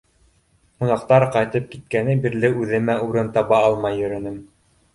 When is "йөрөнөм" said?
4.05-4.45